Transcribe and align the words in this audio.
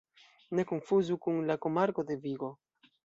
Ne 0.59 0.63
konfuzu 0.71 1.17
kun 1.27 1.37
la 1.51 1.59
komarko 1.67 2.07
de 2.09 2.19
Vigo. 2.25 2.51